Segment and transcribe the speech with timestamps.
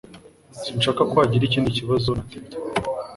[0.59, 2.55] Sinshaka ko hagira ikindi kibazo na Teta